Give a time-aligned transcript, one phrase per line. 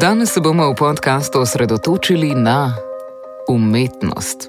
[0.00, 2.74] Danes se bomo v podkastu osredotočili na
[3.48, 4.46] umetnost.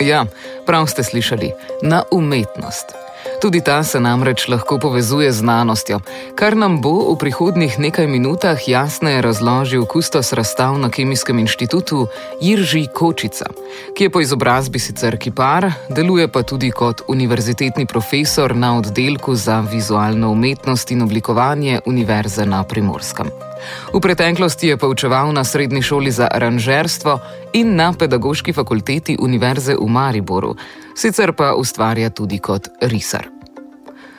[0.00, 0.26] Ja,
[0.66, 1.52] prav ste slišali,
[1.82, 2.92] na umetnost.
[3.40, 6.00] Tudi ta se namreč lahko povezuje z znanostjo,
[6.36, 12.06] kar nam bo v prihodnih nekaj minutah jasneje razložil kustos razstav na Kemijskem inštitutu
[12.40, 13.48] Jirži Kočica,
[13.96, 19.64] ki je po izobrazbi sicer kipar, deluje pa tudi kot univerzitetni profesor na oddelku za
[19.64, 23.53] vizualno umetnost in oblikovanje Univerze na Primorskem.
[23.94, 27.18] V preteklosti je poučeval na srednji šoli za aranžerstvo
[27.52, 30.56] in na pedagoški fakulteti Univerze v Mariboru,
[30.94, 33.28] sicer pa ustvarja tudi kot risar.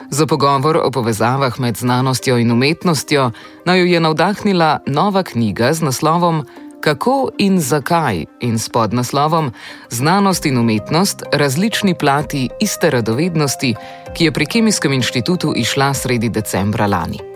[0.10, 3.32] Za pogovor o povezavah med znanostjo in umetnostjo
[3.66, 6.46] naj jo je navdahnila nova knjiga z naslovom
[6.86, 9.52] Kako in zakaj in s podnaslovom
[9.90, 13.76] Znanost in umetnost- različni plati iste radovednosti,
[14.14, 17.35] ki je pri Kemijskem inštitutu išla sredi decembra lani.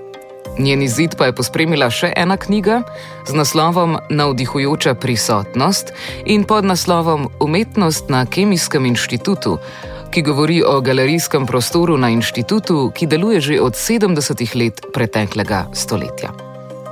[0.59, 2.81] Njen izid pa je pospremila še ena knjiga
[3.27, 5.93] z naslovom Navdihujoča prisotnost
[6.27, 9.55] in pod naslovom Umetnost na Kemijskem inštitutu,
[10.11, 16.35] ki govori o galerijskem prostoru na inštitutu, ki deluje že od 70-ih let preteklega stoletja.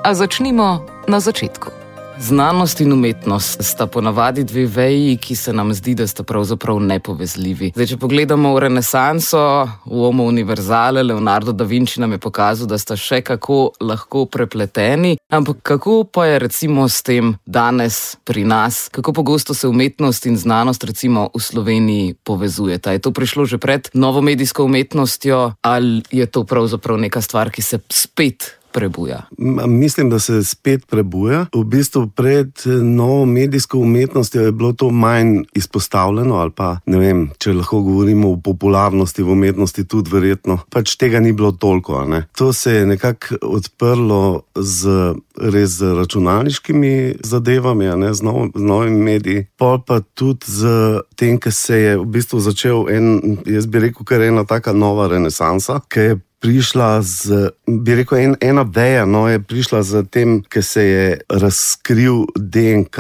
[0.04, 1.77] A začnimo na začetku.
[2.20, 7.72] Znanost in umetnost sta ponavadi dve veji, ki se nam zdi, da sta pravzaprav nepovezljivi.
[7.76, 9.44] Zdaj, če pogledamo v Renesanso,
[9.86, 15.14] v Omo Univerzale, Leonardo da Vinci nam je pokazal, da sta še kako lahko prepleteni.
[15.30, 20.38] Ampak kako pa je recimo s tem danes pri nas, kako pogosto se umetnost in
[20.38, 22.98] znanost recimo v Sloveniji povezujeta?
[22.98, 27.62] Je to prišlo že pred novo medijsko umetnostjo ali je to pravzaprav neka stvar, ki
[27.62, 29.22] se spet prebuja?
[29.68, 31.46] Mislim, da se spet prebuja.
[31.56, 36.98] V bistvu pred eh, novo medijsko umetnostjo je bilo to manj izpostavljeno, ali pa ne
[36.98, 40.60] vem, če lahko govorimo o popularnosti v umetnosti, tudi verjetno.
[40.70, 42.06] Pač tega ni bilo toliko.
[42.38, 49.02] To se je nekako odprlo z res z računalniškimi zadevami, ne, z, nov, z novimi
[49.04, 53.82] mediji, pa pa tudi z tem, ker se je v bistvu začel en, jaz bi
[53.88, 59.06] rekel, kar ena taka nova renesansa, ki je prišla z, bi rekel, en, ena veja,
[59.10, 62.98] no, je prišla z tem, ker se je razkril DNK,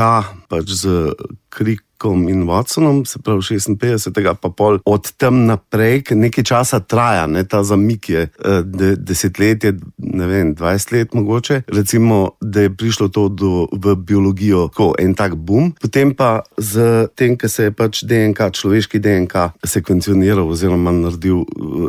[0.50, 1.14] pač z
[1.53, 1.87] krik.
[2.06, 7.63] In Watsonom, se pravi 56, pa pol od tam naprej, nekaj časa traja, ne, ta
[7.63, 11.62] zamik je eh, de, desetletje, ne vem, 20 let mogoče.
[11.68, 15.74] Recimo, da je prišlo to do, v biologijo, ko en tak boom.
[15.81, 21.44] Potem pa z tem, ker se je pač DNK, človeški DNK, sekvencioniral, oziroma naredil,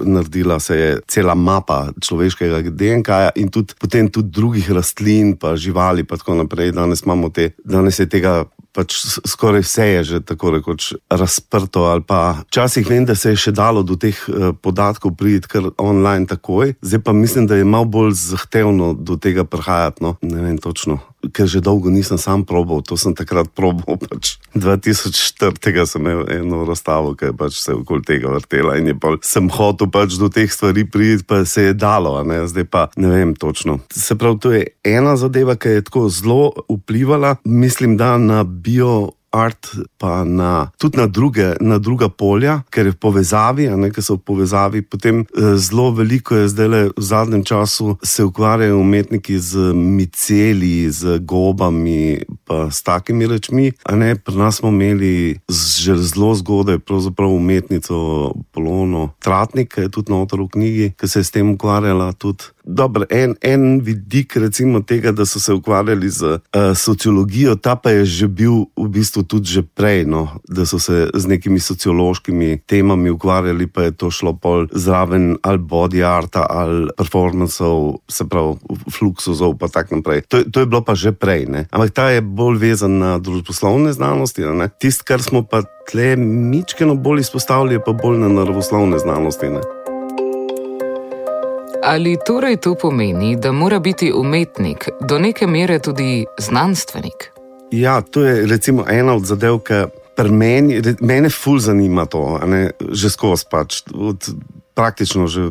[0.09, 6.05] naredila se je cela mapa človeškega DNK in tudi, potem tudi drugih rastlin, pa živali,
[6.05, 6.73] pa tako naprej.
[6.73, 8.45] Danes imamo te, danes je tega
[8.79, 8.95] pač
[9.27, 11.83] skoraj vse je že tako rekoč razprto.
[12.47, 16.77] Včasih vem, da se je še dalo do teh eh, podatkov priti kar online takoj,
[16.79, 20.05] zdaj pa mislim, da je malo bolj zahtevno do tega prihajati.
[20.05, 20.15] No?
[20.23, 21.01] Ne vem točno
[21.33, 23.99] ker že dolgo nisem sam probal, to sem takrat probal.
[24.09, 25.87] Pač 2004.
[25.87, 28.91] sem imel eno razstavo, ki je pač se okoli tega vrtela in
[29.23, 33.35] sem hotel pač do teh stvari priti, pa se je dalo, zdaj pa ne vem
[33.35, 33.79] točno.
[33.93, 39.18] Se pravi, to je ena zadeva, ki je tako zelo vplivala, mislim, da na bio
[39.31, 39.69] art,
[39.99, 44.25] pa na, tudi na, druge, na druga polja, ker je v povezavi, nekaj so v
[44.25, 44.83] povezavi.
[44.89, 50.91] Potem eh, zelo veliko je zdaj le v zadnjem času se ukvarjajo umetniki z miceli,
[50.91, 53.73] z gobami, pa s takimi rečmi.
[53.93, 56.81] Ne, pri nas smo imeli že zelo zgodaj,
[57.29, 62.13] umetnico Polono Tratnik, ki je tudi na otoru knjigi, ki se je s tem ukvarjala
[62.13, 62.45] tudi.
[62.69, 66.41] Dobar, en, en vidik recimo, tega, da so se ukvarjali z uh,
[66.77, 71.09] sociologijo, ta pa je že bil v bistvu tudi že prej, no, da so se
[71.15, 76.93] z nekimi sociološkimi temami ukvarjali, pa je to šlo pol zraven ali body arta ali
[76.93, 78.61] performancev, se pravi,
[78.93, 80.29] fluxusov in tako naprej.
[80.29, 81.65] To, to je bilo pa že prej, ne.
[81.73, 84.45] ampak ta je bolj vezan na družboslovne znanosti.
[84.77, 89.49] Tisto, kar smo pa tle mičkeno bolj izpostavili, pa bolj na naravoslovne znanosti.
[89.49, 89.78] Ne.
[91.89, 97.33] Ali torej to pomeni, da mora biti umetnik do neke mere tudi znanstvenik?
[97.73, 103.09] Ja, to je recimo ena od zadev, ki meni, mene ful zanima to, ne, že
[103.11, 104.29] skozi pač, od,
[104.75, 105.51] praktično že.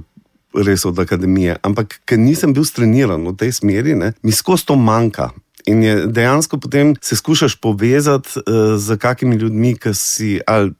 [0.57, 4.77] Res od akademije, ampak ker nisem bil streniran v tej smeri, ne, mi skozi to
[4.79, 5.27] manjka.
[5.69, 10.71] In je dejansko potem se skušaš povezati uh, z kakimi ljudmi, ki si ali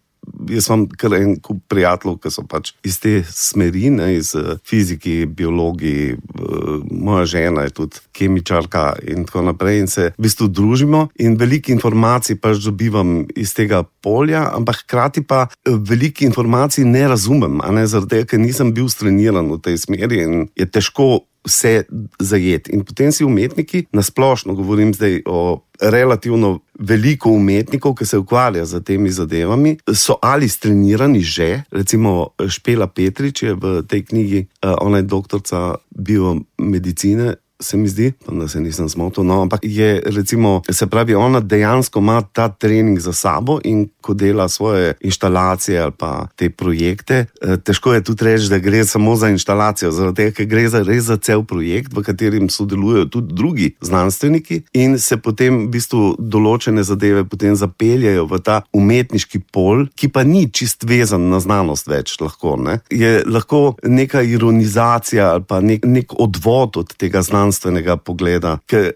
[0.50, 4.56] jaz imam kar en kup prijateljev, ki so pač iz te smeri, ne, iz uh,
[4.68, 9.82] fizike, biologije, uh, moja žena je tudi kemičarka in tako naprej.
[9.84, 15.24] In se v bistvu družimo in veliko informacij pač dobivam iz tega polja, ampak hkrati
[15.28, 20.24] pa eh, veliko informacij ne razumem, ne, zaradi ker nisem bil streniran v tej smeri
[20.24, 21.86] in je težko vse
[22.20, 22.74] zajeti.
[22.76, 28.84] In potem si umetniki, nasplošno govorim zdaj o relativno veliko umetnikov, ki se ukvarja z
[28.84, 34.98] temi zadevami, so ali strenirani že, recimo Špela Petrič je v tej knjigi, uh, ona
[34.98, 39.24] je doktorica biomedicine se mi zdi, da se nisem zmotil.
[39.24, 44.14] No, ampak je, recimo, se pravi, ona dejansko ima ta trening za sabo in ko
[44.14, 49.16] dela svoje instalacije ali pa te projekte, eh, težko je tudi reči, da gre samo
[49.16, 53.34] za instalacijo, zaradi tega, ker gre za res za cel projekt, v katerem sodelujejo tudi
[53.34, 59.88] drugi znanstveniki in se potem v bistvu določene zadeve potem zapeljajo v ta umetniški pol,
[59.96, 62.16] ki pa ni čist vezan na znanost več.
[62.22, 62.80] Lahko, ne?
[62.90, 68.76] Je lahko neka ironizacija ali pa nek, nek odvod od tega znanstvenega znanstvenega pogleda, ki
[68.76, 68.92] Eh,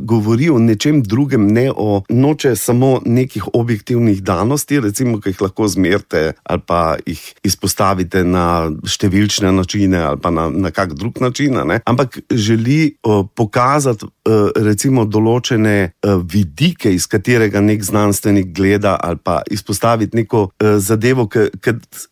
[0.00, 5.68] govori o nečem drugem, ne o noče samo nekih objektivnih danosti, recimo, ki jih lahko
[5.68, 11.58] zmerite ali pa jih izpostavite na številčne načine ali pa na, na kak drug način,
[11.68, 11.80] ne?
[11.86, 19.20] ampak želi uh, pokazati uh, recimo določene uh, vidike, iz katerega nek znanstvenik gleda ali
[19.22, 21.48] pa izpostaviti neko uh, zadevo, ki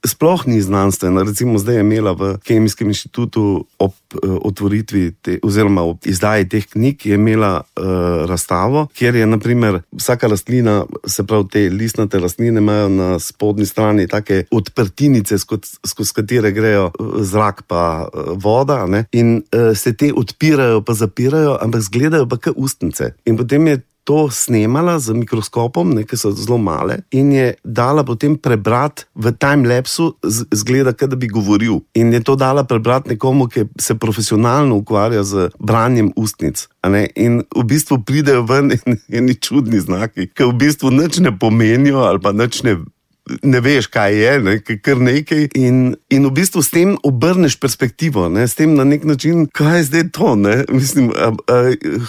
[0.07, 1.27] sploh ni znanstvena.
[1.27, 6.67] Recimo zdaj je imela v Kemijskem inštitutu ob uh, otvoritvi te, oziroma ob izdaji teh
[6.73, 12.61] knjig, je imela uh, razstavo, kjer je naprimer, vsaka rastlina, se pravi, te listnate rastline
[12.61, 19.05] imajo na spodnji strani take odprtinice, skozi, katere grejo eh, zrak pa uh, voda, ne?
[19.13, 23.13] in uh, se te odpirajo, pa zapirajo, ampak zgledajo pa kot ustnice.
[23.27, 28.37] In potem je to snemala z mikroskopom, nekaj so zelo male, in je dala potem
[28.39, 30.13] prebrati v timelapsu,
[30.55, 31.81] zgleda, da bi govoril.
[31.99, 36.69] In je to dala prebrati nekomu, ki se profesionalno ukvarja z branjem ustnic.
[37.17, 38.71] In v bistvu pridejo ven
[39.11, 42.79] neki čudni znaki, ki v bistvu nič ne pomenijo ali pa nič ne
[43.43, 45.49] ne veš, kaj je, ne, kar nekaj.
[45.59, 49.79] In, in v bistvu s tem obrneš perspektivo, ne, s tem na nek način, kaj
[49.79, 50.35] je zdaj to.
[50.37, 50.57] Ne?
[50.71, 51.61] Mislim, a, a,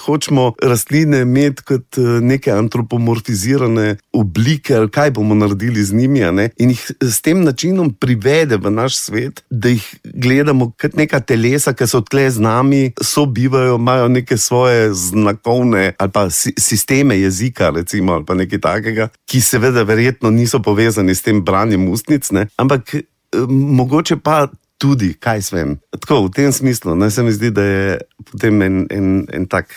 [0.05, 6.17] hočemo rastline imeti kot neke antropomorfizirane oblike, ali kaj bomo naredili z njimi,
[6.57, 11.73] in jih s tem načinom privede v naš svet, da jih gledamo kot neka telesa,
[11.77, 17.69] ki so tle z nami, sobivajo, imajo neke svoje znakovne ali pa si, sisteme jezika,
[17.69, 22.31] recimo, ali pa nekaj takega, ki seveda verjetno niso povezani povezani s tem branjem ustnic,
[22.31, 22.47] ne?
[22.57, 23.03] ampak eh,
[23.49, 25.79] mogoče pa tudi, kaj svem.
[25.89, 27.99] Tako v tem smislu, naj se mi zdi, da je
[28.31, 29.73] potem en, en, en tak,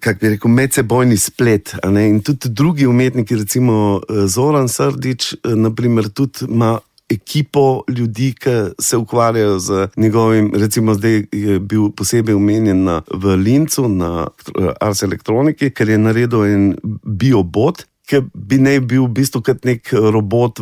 [0.00, 1.74] kako bi rekel, medsebojni splet.
[1.82, 6.78] In tudi drugi umetniki, recimo eh, Zoran Srdič, eh, naprimer, tudi ima.
[7.04, 13.36] Ekipo ljudi, ki se ukvarjajo z njegovim, recimo, zdaj je bil posebej omenjen na, v
[13.36, 14.26] Lincu, na
[14.80, 16.64] Ars Elektroniki, ker je naredil en
[17.04, 20.60] biobot, ki bi naj bil v bistvu kot nek robot,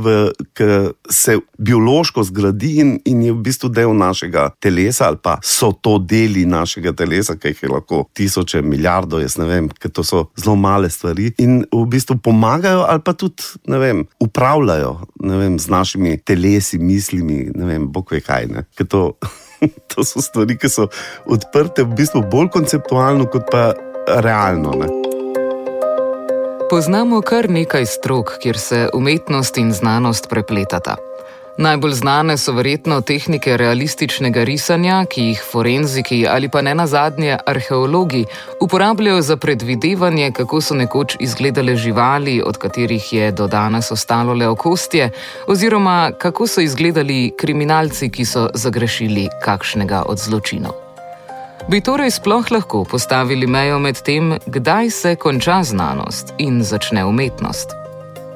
[0.55, 0.69] ki
[1.11, 5.97] se biološko zgradi in, in je v bistvu del našega telesa, ali pa so to
[5.99, 10.27] deli našega telesa, ki jih je lahko tisoče, milijardo, jaz ne vem, ker to so
[10.39, 15.59] zelo male stvari in v bistvu pomagajo, ali pa tudi, ne vem, upravljajo ne vem,
[15.59, 18.51] z našimi telesi, mislimi, ne vem, bog ve kaj.
[18.89, 19.05] To,
[19.91, 20.89] to so stvari, ki so
[21.27, 23.71] odprte v bistvu bolj konceptualno, kot pa
[24.23, 24.77] realno.
[24.79, 25.02] Ne.
[26.73, 30.95] Poznamo kar nekaj strok, kjer se umetnost in znanost prepletata.
[31.59, 38.25] Najbolj znane so verjetno tehnike realističnega risanja, ki jih forenziki ali pa ne nazadnje arheologi
[38.61, 44.49] uporabljajo za predvidevanje, kako so nekoč izgledale živali, od katerih je do danes ostalo le
[44.49, 45.11] okostje,
[45.47, 50.92] oziroma kako so izgledali kriminalci, ki so zagrešili kakšnega od zločinov.
[51.71, 57.77] Bi torej sploh lahko postavili mejo med tem, kdaj se konča znanost in začne umetnost?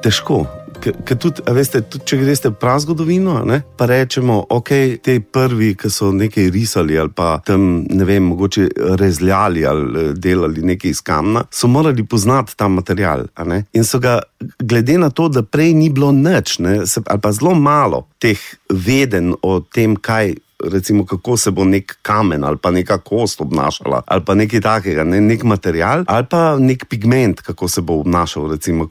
[0.03, 0.45] Težko.
[0.77, 4.69] Ker tudi, veste, tudi če greste v prazgodovino, ne, pa rečemo, ok,
[5.03, 8.67] te prvi, ki so nekaj risali ali pa tam, ne vem, mogoče
[9.01, 13.25] rezljali ali eh, delali nekaj iz kamna, so morali poznati ta material.
[13.73, 14.19] In so ga,
[14.59, 19.33] glede na to, da prej ni bilo nič, ne, ali pa zelo malo teh veden
[19.41, 24.25] o tem, kaj recimo, kako se bo nek kamen ali pa neka kost obnašala, ali
[24.25, 28.87] pa nekaj takega, ne, nek material, ali pa nek pigment, kako se bo obnašal, recimo,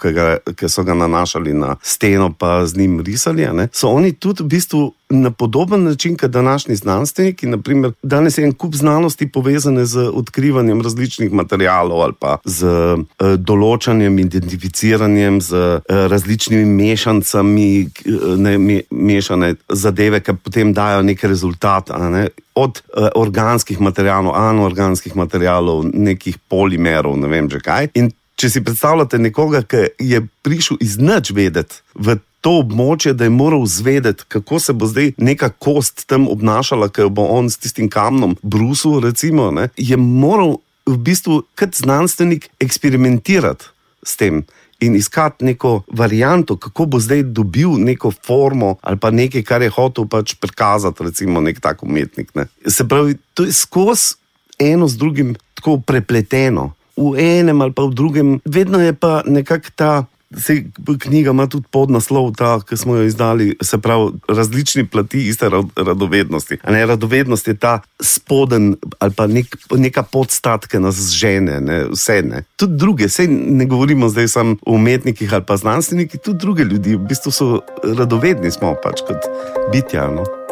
[0.57, 3.47] ki so ga nanašali na steno, pa z njim risali.
[3.53, 7.47] Ne, so oni tudi v bistvu na podoben način, kot današnji znanstveniki.
[7.47, 13.35] Naprimer, danes je en kup znanosti povezane z odkrivanjem različnih materijalov ali pa z uh,
[13.39, 21.25] določanjem, identificiranjem, z uh, različnimi mešancami, uh, ne, me, mešane zadeve, ki potem dajo nek
[21.25, 21.95] rezultat.
[22.11, 22.29] Ne?
[22.55, 27.93] Od uh, organskih materijalov, anorganskih materijalov, nekih polimerov, ne vem že kaj.
[27.95, 33.27] In če si predstavljate nekoga, ki je prišel iz nič vedeti v to območje, da
[33.27, 37.59] je moral zvedeti, kako se bo zdaj neka kost tam obnašala, ker bo on s
[37.59, 43.67] tistim kamnom brusil, recimo, ne, je moral v bistvu kot znanstvenik eksperimentirati
[44.07, 44.45] s tem.
[44.79, 49.73] In iskati neko varianto, kako bo zdaj dobil neko formo ali pa nekaj, kar je
[49.73, 52.31] hotel pač prikazati, recimo, nek tak umetnik.
[52.37, 52.47] Ne.
[52.67, 54.15] Se pravi, to je skozi
[54.59, 59.75] eno z drugim tako prepleteno, v enem ali pa v drugem, vedno je pa nekako
[59.75, 60.65] ta Se,
[60.99, 66.59] knjiga ima tudi podnaslov, ta, ki smo jo izdali, se pravi, različni plati iste radovednosti.
[66.69, 72.23] Ne, radovednost je ta spoden ali pa nek, neka podstat, ki nas žene, ne, vse
[72.27, 72.43] ne.
[72.57, 76.97] Tudi druge, se ne govorimo zdaj samo o umetnikih ali pa znanstveniki, tudi druge ljudi,
[76.97, 79.31] v bistvu so radovedni, smo pač kot
[79.73, 80.11] bitja.
[80.11, 80.46] No.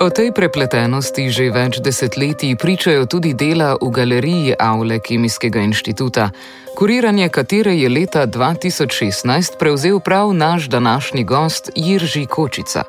[0.00, 6.30] O tej prepletenosti že več desetletij pričajo tudi dela v galeriji Aule Kemijskega inštituta,
[6.72, 12.88] kuriranje katere je leta 2016 prevzel prav naš današnji gost Jirži Kočica.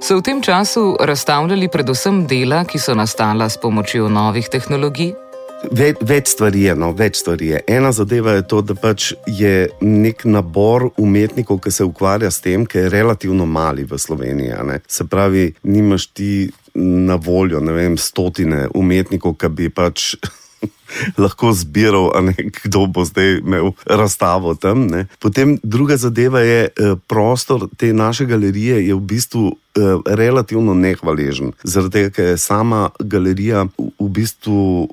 [0.00, 5.25] So v tem času razstavljali predvsem dela, ki so nastala s pomočjo novih tehnologij?
[5.72, 7.60] Ve, več stvari je, no, več stvari je.
[7.78, 12.66] Ena zadeva je to, da pač je nek nabor umetnikov, ki se ukvarja s tem,
[12.68, 14.80] ki je relativno mali v Sloveniji.
[14.88, 16.32] Se pravi, nimaš ti
[16.76, 20.14] na voljo, ne vem, stotine umetnikov, ki bi pač.
[21.20, 22.32] Lahko zbiral, ne,
[22.62, 24.86] kdo bo zdaj imel razstavo tam.
[24.88, 25.04] Ne.
[25.20, 31.52] Potem druga zadeva je, eh, prostor te naše galerije je v bistvu eh, relativno nehvaležen.
[31.62, 34.88] Zaradi tega, ker je sama galerija v, bistvu.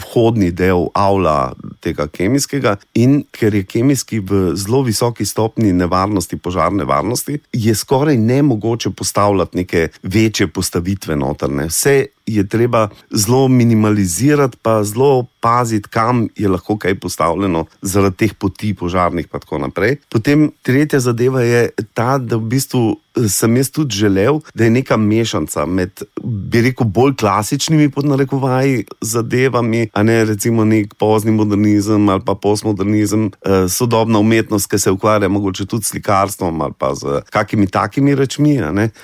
[0.00, 6.84] Vhodni del avla tega kemijskega, in ker je kemijski v zelo visoki stopni nevarnosti, požarne
[6.84, 11.66] varnosti, je skoraj nemogoče postavljati neke večje postavitve notrne.
[11.70, 18.34] Vse je treba zelo minimalizirati, pa zelo paziti, kam je lahko kaj postavljeno, zaradi teh
[18.34, 19.96] poti požarnih, in tako naprej.
[20.08, 22.82] Potem tretja zadeva je ta, da v bistvu
[23.16, 28.84] eh, sem jaz tudi želel, da je neka mešanica med, bi rekel, bolj klasičnimi podnarekovaji
[29.00, 34.90] zadevami, a ne recimo nek pozni modernizem ali pa postmodernizem, eh, sodobna umetnost, ki se
[34.90, 38.60] ukvarja mogoče tudi s slikarstvom ali pa z kakimi takimi rečmi.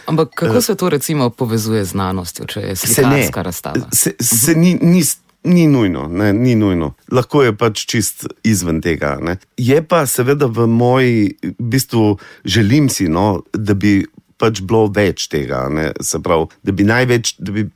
[0.06, 3.05] Ampak kako se to recimo povezuje z znanostjo, če je slikarstvo?
[3.06, 3.88] Slikarska razstava.
[3.92, 5.02] Se, se ni, ni,
[5.44, 9.16] ni, nujno, ne, ni nujno, lahko je pač čist izven tega.
[9.22, 9.38] Ne.
[9.56, 14.00] Je pa seveda v moji, v bistvu želim si, no, da bi
[14.40, 15.66] pač bilo več tega.
[15.72, 17.36] Ne, se pravi, da bi največ.
[17.38, 17.70] Da bi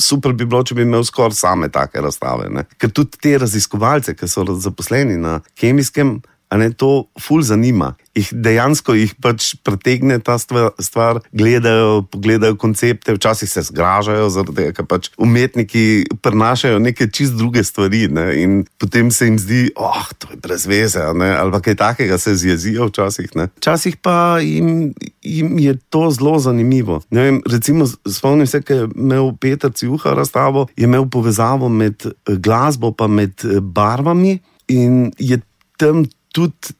[0.00, 2.46] Super bi bilo, če bi imel skoraj same take razstave.
[2.48, 2.62] Ne?
[2.80, 6.14] Ker tudi te raziskovalce, ki so zaposleni na kemijskem,
[6.52, 13.14] a ne to ful zanima jih dejansko jih pač pretegne ta stvar, gledajo, pogledajo koncepte,
[13.16, 15.84] včasih se zgražajo, zaradi tega, ker pač umetniki
[16.24, 18.04] prenašajo neke čist druge stvari.
[18.12, 18.26] Ne?
[18.42, 22.90] In potem se jim zdi, oh, je to brez veze, ali kaj takega se zjezijo
[22.90, 23.32] včasih.
[23.38, 23.48] Ne?
[23.56, 24.92] Včasih pa jim,
[25.24, 27.00] jim je to zelo zanimivo.
[27.10, 32.36] Vem, recimo, spomnim se, da je imel Peter Ciuha razstavo, je imel povezavo med eh,
[32.36, 35.40] glasbo in eh, barvami, in je
[35.76, 36.74] tam tudi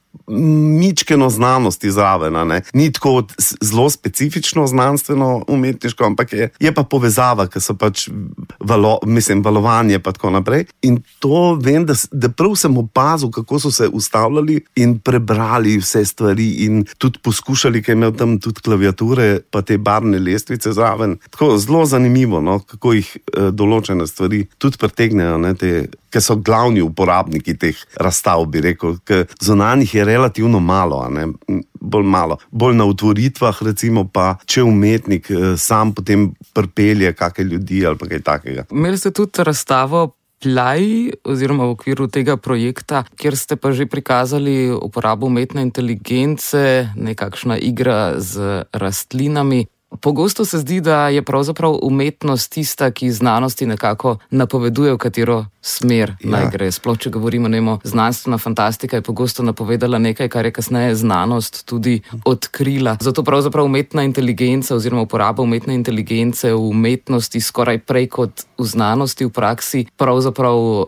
[0.79, 2.61] mičkeno znanosti zraven.
[2.73, 3.23] Ni tako
[3.61, 8.07] zelo specifično znanstveno umetniško, ampak je, je pa povezava, ki so pač
[8.59, 10.65] valo, mislim, valovanje in tako naprej.
[10.81, 16.05] In to vem, da, da prav sem opazil, kako so se ustavljali in prebrali vse
[16.05, 21.17] stvari, in tudi poskušali, ker imajo tam tudi klaviature, pa te barne lestvice zraven.
[21.29, 25.37] Tako zelo zanimivo, no, kako jih eh, določene stvari tudi pretegnejo.
[25.37, 25.73] Ne, te,
[26.13, 30.22] Ker so glavni uporabniki teh razstav, bi rekel, ker zunanjih je relativno
[30.59, 31.07] malo,
[31.81, 32.37] bolj malo.
[32.51, 38.21] Bolj na otvoritvah, recimo, pa če umetnik eh, sam potem pripelje kakšne ljudi ali kaj
[38.21, 38.65] takega.
[38.71, 40.13] Imeli ste tudi razstavo.
[40.43, 47.55] Play, oziroma v okviru tega projekta, kjer ste pa že prikazali uporabo umetne inteligence, nekakšna
[47.63, 49.63] igra z rastlinami.
[50.01, 56.15] Pogosto se zdi, da je pravzaprav umetnost tista, ki znanosti nekako napoveduje, v katero smer
[56.19, 56.29] ja.
[56.29, 56.71] naj gre.
[56.71, 62.01] Sploh, če govorimo, nemo, znanstvena fantastika je pogosto napovedala nekaj, kar je kasneje znanost tudi
[62.25, 62.97] odkrila.
[63.01, 69.25] Zato pravzaprav umetna inteligenca oziroma uporaba umetne inteligence v umetnosti skoraj prej kot v znanosti
[69.25, 70.85] v praksi pravzaprav.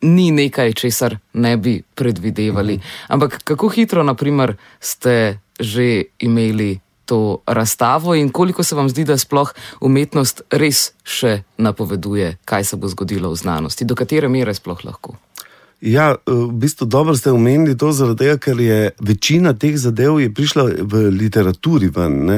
[0.00, 2.74] Ni nekaj, česar ne bi predvidevali.
[2.76, 2.84] Mhm.
[3.08, 6.80] Ampak kako hitro, naprimer, ste že imeli
[7.10, 9.50] to razstavo in koliko se vam zdi, da sploh
[9.82, 15.16] umetnost res še napoveduje, kaj se bo zgodilo v znanosti, do katere mere sploh lahko.
[15.80, 21.08] Ja, v bistvu dobro ste omenili to, tega, ker je večina teh zadev prišla v
[21.08, 21.88] literaturi.
[21.88, 22.28] Ven,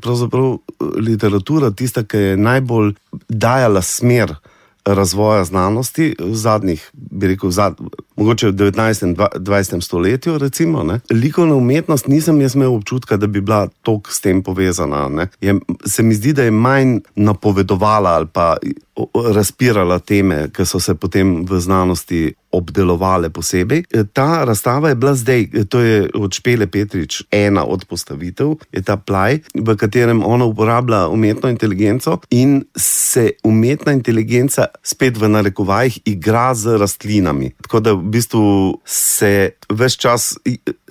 [0.00, 0.56] Pravzaprav
[0.96, 2.94] literatura je tista, ki je najbolj
[3.28, 4.34] dajala smer
[4.86, 7.76] razvoja znanosti v zadnjih, bi rekel, zad,
[8.16, 9.02] mogoče v 19.
[9.06, 9.80] in 20.
[9.80, 10.38] stoletju.
[10.38, 15.26] Recimo, Likovna umetnost nisem jaz imel občutka, da bi bila tok s tem povezana.
[15.40, 15.54] Je,
[15.84, 18.56] se mi zdi, da je manj napovedovala ali pa
[19.34, 23.84] razpirala teme, ki so se potem v znanosti obdelovale posebej.
[23.92, 28.54] E, ta razstava je bila zdaj, e, to je od Špele Petrič, ena od postavitev,
[28.72, 35.28] je ta plaj, v katerem ona uporablja umetno inteligenco in se umetna inteligenca spet v
[35.28, 37.50] narekovajih igra z rastlinami.
[37.62, 40.28] Tako da v bistvu se vse čas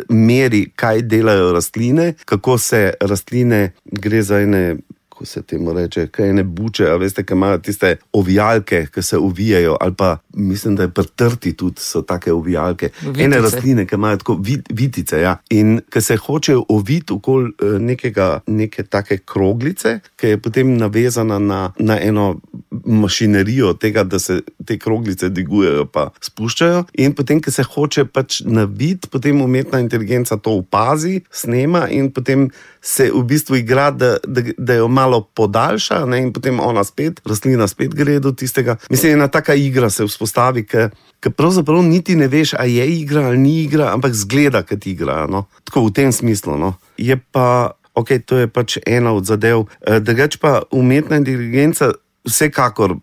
[0.10, 4.78] meri, kaj delajo rastline, kako se rastline gre za ene
[5.16, 9.18] kako se temu reče, kaj ne buče, a veste, kaj imajo tiste ovijalke, ki se
[9.18, 12.90] uvijajo, ali pa mislim, da je prtrti tudi so take ovijalke.
[13.02, 13.24] Vitice.
[13.24, 15.38] Ene rastline, ki imajo tako vid, vitice, ja.
[15.50, 21.40] in ki se hočejo oviti okoli eh, nekega, neke take kroglice, ki je potem navezana
[21.40, 22.40] na, na eno
[22.86, 26.84] mašinerijo tega, da se te kroglice dvigujejo in spuščajo.
[26.94, 32.50] In potem, ki se hoče pač naviti, potem umetna inteligenca to opazi, snema in potem
[32.82, 36.22] se v bistvu igra, da, da, da jo malo podaljša, ne?
[36.26, 38.78] in potem ona spet, rastlina spet gre do tistega.
[38.90, 43.38] Mislim, ena taka igra se vzpostavi, ki pravzaprav niti ne veš, ali je igra ali
[43.38, 45.26] ni igra, ampak zgleda, kot igra.
[45.30, 45.46] No?
[45.64, 46.58] Tako v tem smislu.
[46.58, 46.76] No?
[46.98, 47.78] Je pa.
[47.96, 49.70] Ok, to je pač ena od zadev.
[49.80, 51.94] Eh, drugač pa umetna inteligenca
[52.26, 52.96] vsekakor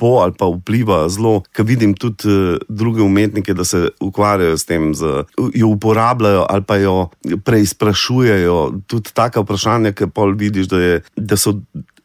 [0.00, 4.64] bo ali pa vpliva zelo, ker vidim tudi uh, druge umetnike, da se ukvarjajo s
[4.64, 5.24] tem, z,
[5.54, 7.08] jo uporabljajo ali pa jo
[7.44, 8.58] preizprašujejo.
[8.86, 11.00] Tudi taka vprašanja, ki pa vidiš, da je.
[11.16, 11.60] Da so,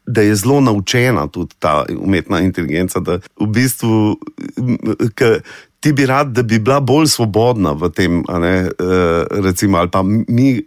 [0.06, 4.20] Da je zelo naučena tudi ta umetna inteligenca, da v bistvu
[5.86, 10.04] ti bi rad, da bi bila bolj svobodna v tem, ne, eh, recimo, ali pa
[10.04, 10.64] mi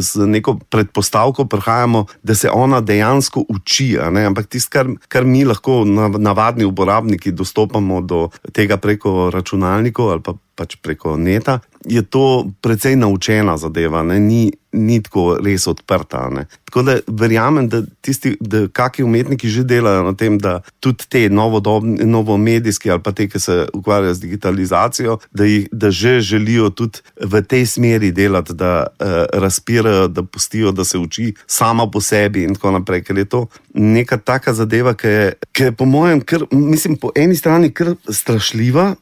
[0.00, 3.98] z neko predpostavko prihajamo, da se ona dejansko uči.
[3.98, 5.84] Ampak tisto, kar, kar mi lahko
[6.18, 12.96] navadni uporabniki dostopamo do tega preko računalnikov ali pa pač preko neta, je to precej
[12.96, 14.18] naučena zadeva, ne?
[14.20, 16.26] ni, ni tako res odprta.
[16.32, 16.46] Ne?
[16.64, 21.28] Tako da verjamem, da tisti, da kakšni umetniki že delajo na tem, da tudi te
[21.30, 27.04] novomedijske ali pa te, ki se ukvarjajo z digitalizacijo, da, jih, da že želijo tudi
[27.22, 32.42] v tej smeri delati, da uh, razpirajo, da pustijo, da se uči sama po sebi
[32.42, 33.04] in tako naprej.
[33.06, 37.12] Ker je to neka taka zadeva, ki je, ki je po mojem, kar, mislim, po
[37.14, 38.94] eni strani kar strašljiva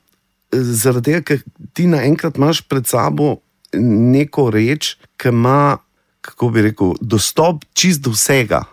[0.55, 1.43] zaradi tega, ker
[1.75, 3.39] ti naenkrat imaš pred sabo
[3.75, 5.79] neko reč, ki ima,
[6.25, 8.65] kako bi rekel, dostop čist do vsega.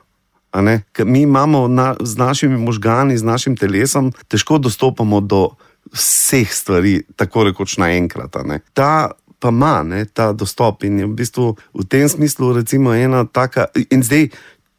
[1.05, 5.49] Mi imamo na, z našimi možgani, z našim telesom, težko dostopamo do
[5.95, 8.35] vseh stvari, tako rekoč naenkrat.
[8.73, 13.25] Ta pa ima ne, ta dostop in je v bistvu v tem smislu, recimo, ena
[13.25, 13.71] taka.
[13.89, 14.29] In zdaj,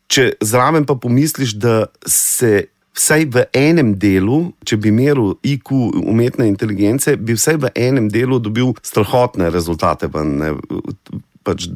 [0.06, 6.46] če zraven pa pomisliš, da se vsaj v enem delu, če bi meril IQ umetne
[6.50, 10.52] inteligence, bi vsaj v enem delu dobil strahotne rezultate, ne,
[11.42, 11.70] pač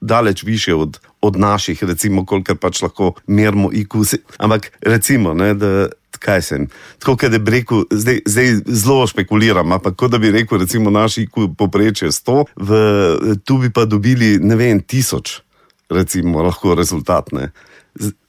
[0.00, 4.04] daleč više od, od naših, recimo, kolikor pač lahko merimo IQ.
[4.38, 5.88] Ampak recimo, ne, da.
[6.16, 6.62] Kaj sem?
[6.98, 11.26] Tako da bi rekel, zdaj, zdaj zelo špekuliram, ampak kot da bi rekel, recimo, naši
[11.58, 12.78] poprečje 100, v,
[13.44, 15.42] tu bi pa dobili, ne vem, tisoč,
[15.92, 17.50] recimo, lahko rezultatne.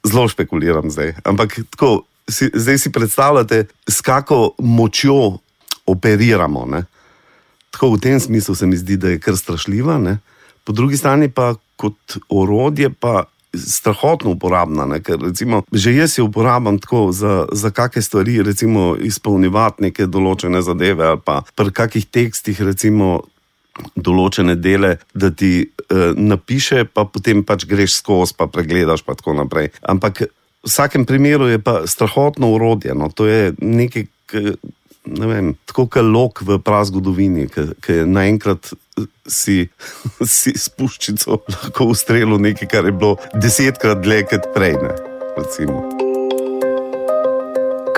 [0.04, 1.14] Zelo špekuliram zdaj.
[1.24, 5.38] Ampak tako, si, zdaj si predstavljate, s kakšno močjo
[5.86, 6.66] operiramo.
[6.66, 6.84] Ne?
[7.70, 10.18] Tako v tem smislu se mi zdi, da je kar strašljiva, ne?
[10.64, 13.24] po drugi strani pa kot orodje pa.
[13.48, 14.98] Strahotno uporabna, ne?
[15.00, 20.60] ker recimo, že jaz jo uporabljam tako za, za kakšne stvari, recimo izpolnjevati neke določene
[20.62, 23.22] zadeve ali pa pri kakšnih tekstih, recimo
[23.96, 29.38] določene dele, da ti eh, napiše, pa potem pač greš skozi, pa pregledaš, pa tako
[29.40, 29.72] naprej.
[29.80, 30.28] Ampak
[30.68, 32.94] vsakem primeru je pa strahotno urodje.
[32.94, 34.06] No, to je nekaj,
[35.04, 38.72] ne vem, tako kot lok v prazgodovini, ki je naenkrat
[39.26, 39.68] si,
[40.38, 44.76] si spuščico lahko ustrelil nekaj, kar je bilo desetkrat dlje kot prej.
[44.82, 44.92] Ne,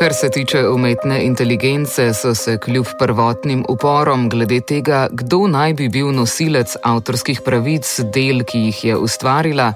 [0.00, 5.88] Kar se tiče umetne inteligence, so se kljub prvotnim uporom glede tega, kdo naj bi
[5.92, 9.72] bil nosilec avtorskih pravic del, ki jih je ustvarila,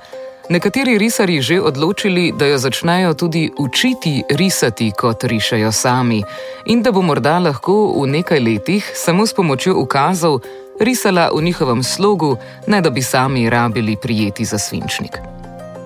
[0.49, 6.23] nekateri risari že odločili, da jo začnejo tudi učiti risati, kot rišajo sami,
[6.67, 10.41] in da bo morda lahko v nekaj letih samo s pomočjo ukazov
[10.81, 15.19] risala v njihovem slogu, ne da bi sami rabili prijeti za svinčnik.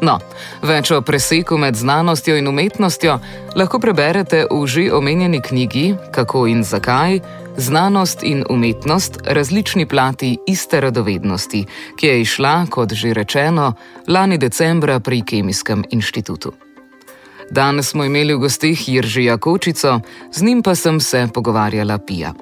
[0.00, 0.18] No,
[0.62, 3.18] več o preseku med znanostjo in umetnostjo
[3.58, 7.20] lahko preberete v že omenjeni knjigi Kako in zakaj.
[7.60, 11.64] Znanost in umetnost, različni plati iste radovednosti,
[11.96, 13.72] ki je išla, kot že rečeno,
[14.06, 16.52] lani decembra pri Kemijskem inštitutu.
[17.50, 20.00] Danes smo imeli v gostih Jiržija Kočico,
[20.32, 22.32] z njim pa sem se pogovarjala Pija.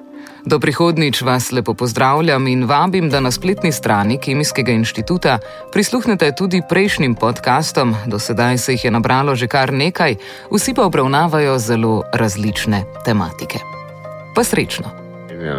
[0.45, 5.39] Do prihodnič vas lepo pozdravljam in vabim, da na spletni strani Kemijskega inštituta
[5.73, 10.15] prisluhnete tudi prejšnjim podkastom, do sedaj se jih je nabralo že kar nekaj,
[10.53, 13.59] vsi pa obravnavajo zelo različne tematike.
[14.35, 15.06] Pa srečno!
[15.47, 15.55] Ja,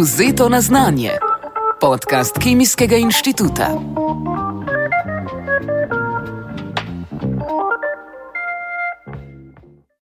[0.00, 1.10] Vzeto na znanje.
[1.80, 3.66] Podcast Kemijskega inštituta.